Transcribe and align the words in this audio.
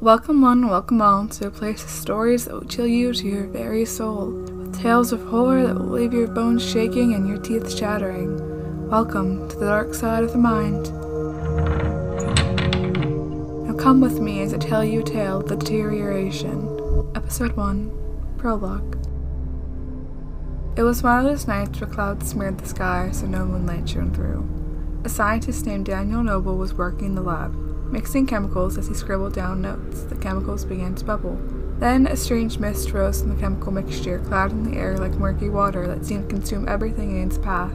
Welcome 0.00 0.42
one, 0.42 0.68
welcome 0.68 1.00
all 1.00 1.26
to 1.26 1.46
a 1.46 1.50
place 1.50 1.82
of 1.82 1.88
stories 1.88 2.44
that 2.44 2.52
will 2.52 2.68
chill 2.68 2.86
you 2.86 3.14
to 3.14 3.26
your 3.26 3.46
very 3.46 3.86
soul, 3.86 4.26
with 4.26 4.78
tales 4.78 5.10
of 5.10 5.22
horror 5.22 5.66
that 5.66 5.74
will 5.74 5.86
leave 5.86 6.12
your 6.12 6.26
bones 6.26 6.62
shaking 6.62 7.14
and 7.14 7.26
your 7.26 7.38
teeth 7.38 7.74
chattering. 7.74 8.90
Welcome 8.90 9.48
to 9.48 9.56
the 9.56 9.64
dark 9.64 9.94
side 9.94 10.22
of 10.22 10.32
the 10.32 10.38
mind. 10.38 10.92
Now 13.66 13.74
come 13.74 14.02
with 14.02 14.20
me 14.20 14.42
as 14.42 14.52
I 14.52 14.58
tell 14.58 14.84
you 14.84 15.00
a 15.00 15.02
tale 15.02 15.38
of 15.38 15.48
the 15.48 15.56
deterioration. 15.56 17.10
Episode 17.14 17.56
1 17.56 18.34
Prologue. 18.36 18.98
It 20.76 20.82
was 20.82 21.02
one 21.02 21.20
of 21.20 21.24
those 21.24 21.48
nights 21.48 21.80
where 21.80 21.88
clouds 21.88 22.28
smeared 22.28 22.58
the 22.58 22.68
sky 22.68 23.12
so 23.12 23.24
no 23.24 23.46
moonlight 23.46 23.88
shone 23.88 24.12
through. 24.12 24.46
A 25.04 25.08
scientist 25.08 25.64
named 25.64 25.86
Daniel 25.86 26.22
Noble 26.22 26.58
was 26.58 26.74
working 26.74 27.06
in 27.06 27.14
the 27.14 27.22
lab, 27.22 27.54
mixing 27.90 28.26
chemicals 28.26 28.78
as 28.78 28.88
he 28.88 28.94
scribbled 28.94 29.34
down 29.34 29.62
notes. 29.62 30.02
The 30.02 30.16
chemicals 30.16 30.64
began 30.64 30.94
to 30.94 31.04
bubble. 31.04 31.38
Then 31.78 32.06
a 32.06 32.16
strange 32.16 32.58
mist 32.58 32.92
rose 32.92 33.20
from 33.20 33.34
the 33.34 33.40
chemical 33.40 33.72
mixture, 33.72 34.18
clouding 34.20 34.64
the 34.64 34.78
air 34.78 34.96
like 34.96 35.12
murky 35.12 35.48
water 35.48 35.86
that 35.86 36.06
seemed 36.06 36.28
to 36.28 36.34
consume 36.34 36.68
everything 36.68 37.10
in 37.10 37.28
its 37.28 37.38
path. 37.38 37.72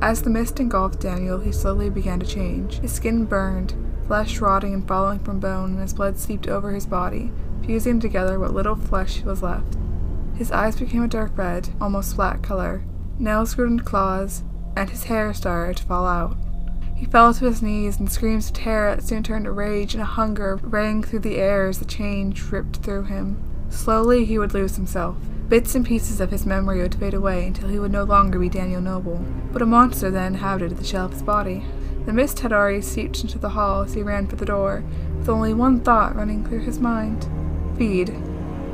As 0.00 0.22
the 0.22 0.30
mist 0.30 0.58
engulfed 0.58 1.00
Daniel, 1.00 1.38
he 1.38 1.52
slowly 1.52 1.88
began 1.88 2.18
to 2.18 2.26
change. 2.26 2.80
His 2.80 2.92
skin 2.92 3.24
burned, 3.24 3.74
flesh 4.08 4.40
rotting 4.40 4.74
and 4.74 4.86
falling 4.86 5.20
from 5.20 5.38
bone, 5.38 5.72
and 5.72 5.80
his 5.80 5.94
blood 5.94 6.18
seeped 6.18 6.48
over 6.48 6.72
his 6.72 6.86
body, 6.86 7.30
fusing 7.64 8.00
together 8.00 8.40
what 8.40 8.52
little 8.52 8.74
flesh 8.74 9.22
was 9.22 9.42
left. 9.42 9.76
His 10.34 10.50
eyes 10.50 10.74
became 10.74 11.04
a 11.04 11.08
dark 11.08 11.38
red, 11.38 11.68
almost 11.80 12.16
flat 12.16 12.42
color. 12.42 12.82
Nails 13.20 13.54
grew 13.54 13.68
into 13.68 13.84
claws, 13.84 14.42
and 14.76 14.90
his 14.90 15.04
hair 15.04 15.32
started 15.32 15.76
to 15.76 15.84
fall 15.84 16.06
out. 16.06 16.36
He 17.02 17.08
fell 17.08 17.34
to 17.34 17.46
his 17.46 17.62
knees, 17.62 17.98
and 17.98 18.08
screams 18.08 18.46
of 18.46 18.52
terror 18.52 18.94
that 18.94 19.02
soon 19.02 19.24
turned 19.24 19.46
to 19.46 19.50
rage 19.50 19.92
and 19.92 20.00
a 20.00 20.06
hunger 20.06 20.60
rang 20.62 21.02
through 21.02 21.18
the 21.18 21.34
air 21.34 21.66
as 21.66 21.80
the 21.80 21.84
change 21.84 22.52
ripped 22.52 22.76
through 22.76 23.02
him. 23.02 23.42
Slowly 23.70 24.24
he 24.24 24.38
would 24.38 24.54
lose 24.54 24.76
himself. 24.76 25.16
Bits 25.48 25.74
and 25.74 25.84
pieces 25.84 26.20
of 26.20 26.30
his 26.30 26.46
memory 26.46 26.80
would 26.80 26.94
fade 26.94 27.12
away 27.12 27.48
until 27.48 27.68
he 27.70 27.80
would 27.80 27.90
no 27.90 28.04
longer 28.04 28.38
be 28.38 28.48
Daniel 28.48 28.80
Noble, 28.80 29.16
but 29.52 29.60
a 29.60 29.66
monster 29.66 30.12
then 30.12 30.34
inhabited 30.34 30.76
the 30.76 30.84
shell 30.84 31.06
of 31.06 31.12
his 31.12 31.24
body. 31.24 31.64
The 32.06 32.12
mist 32.12 32.38
had 32.38 32.52
already 32.52 32.82
seeped 32.82 33.22
into 33.22 33.36
the 33.36 33.48
hall 33.48 33.82
as 33.82 33.94
he 33.94 34.02
ran 34.04 34.28
for 34.28 34.36
the 34.36 34.46
door, 34.46 34.84
with 35.18 35.28
only 35.28 35.52
one 35.52 35.80
thought 35.80 36.14
running 36.14 36.46
through 36.46 36.60
his 36.60 36.78
mind 36.78 37.28
feed. 37.76 38.10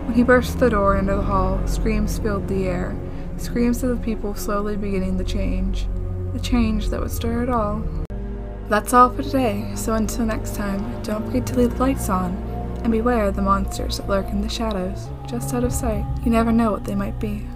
When 0.04 0.12
he 0.12 0.22
burst 0.22 0.58
through 0.58 0.68
the 0.68 0.70
door 0.76 0.98
into 0.98 1.16
the 1.16 1.22
hall, 1.22 1.66
screams 1.66 2.18
filled 2.18 2.46
the 2.48 2.66
air, 2.66 2.94
screams 3.38 3.82
of 3.82 3.88
the 3.88 4.04
people 4.04 4.34
slowly 4.34 4.76
beginning 4.76 5.16
the 5.16 5.24
change, 5.24 5.86
the 6.34 6.40
change 6.40 6.90
that 6.90 7.00
would 7.00 7.10
stir 7.10 7.42
it 7.42 7.48
all. 7.48 7.82
That's 8.69 8.92
all 8.92 9.08
for 9.08 9.22
today, 9.22 9.72
so 9.74 9.94
until 9.94 10.27
next 10.27 10.55
time, 10.55 11.02
don't 11.02 11.24
forget 11.24 11.47
to 11.47 11.56
leave 11.56 11.70
the 11.70 11.80
lights 11.80 12.11
on, 12.11 12.36
and 12.84 12.92
beware 12.92 13.30
the 13.30 13.41
monsters 13.41 13.97
that 13.97 14.08
lurk 14.08 14.28
in 14.28 14.42
the 14.42 14.48
shadows, 14.50 15.08
just 15.27 15.55
out 15.55 15.64
of 15.64 15.72
sight. 15.72 16.05
You 16.22 16.30
never 16.30 16.52
know 16.52 16.70
what 16.70 16.84
they 16.84 16.94
might 16.94 17.19
be. 17.19 17.47